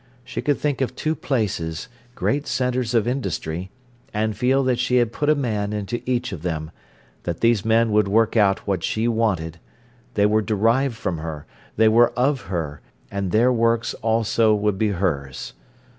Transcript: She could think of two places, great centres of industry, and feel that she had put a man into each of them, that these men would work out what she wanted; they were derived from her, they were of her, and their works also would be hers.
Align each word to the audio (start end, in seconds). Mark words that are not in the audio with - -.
She 0.23 0.41
could 0.41 0.57
think 0.57 0.81
of 0.81 0.95
two 0.95 1.13
places, 1.13 1.87
great 2.15 2.47
centres 2.47 2.95
of 2.95 3.07
industry, 3.07 3.69
and 4.11 4.35
feel 4.35 4.63
that 4.63 4.79
she 4.79 4.95
had 4.95 5.11
put 5.13 5.29
a 5.29 5.35
man 5.35 5.73
into 5.73 6.01
each 6.09 6.31
of 6.31 6.41
them, 6.41 6.71
that 7.21 7.41
these 7.41 7.63
men 7.63 7.91
would 7.91 8.07
work 8.07 8.35
out 8.35 8.65
what 8.65 8.83
she 8.83 9.07
wanted; 9.07 9.59
they 10.15 10.25
were 10.25 10.41
derived 10.41 10.95
from 10.95 11.19
her, 11.19 11.45
they 11.75 11.87
were 11.87 12.11
of 12.17 12.41
her, 12.49 12.81
and 13.11 13.29
their 13.29 13.53
works 13.53 13.93
also 14.01 14.55
would 14.55 14.79
be 14.79 14.87
hers. 14.89 15.53